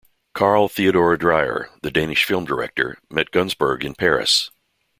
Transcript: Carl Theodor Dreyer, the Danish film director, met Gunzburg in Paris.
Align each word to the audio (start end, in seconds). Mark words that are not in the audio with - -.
Carl 0.33 0.67
Theodor 0.67 1.15
Dreyer, 1.15 1.69
the 1.83 1.91
Danish 1.91 2.25
film 2.25 2.43
director, 2.43 2.97
met 3.11 3.29
Gunzburg 3.29 3.83
in 3.85 3.93
Paris. 3.93 4.49